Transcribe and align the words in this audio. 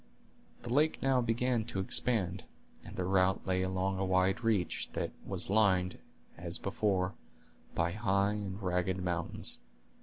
The 0.63 0.73
lake 0.73 0.99
now 1.03 1.21
began 1.21 1.63
to 1.65 1.79
expand, 1.79 2.45
and 2.83 2.95
their 2.95 3.05
route 3.05 3.45
lay 3.45 3.61
along 3.61 3.99
a 3.99 4.03
wide 4.03 4.43
reach, 4.43 4.89
that 4.93 5.11
was 5.27 5.47
lined, 5.51 5.99
as 6.39 6.57
before, 6.57 7.13
by 7.75 7.91
high 7.91 8.33
and 8.33 8.59
ragged 8.63 8.97
mountains. 9.03 9.59